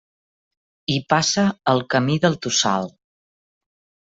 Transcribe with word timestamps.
Hi 0.93 0.95
passa 1.13 1.43
el 1.75 1.83
Camí 1.95 2.17
del 2.25 2.39
Tossal. 2.47 2.89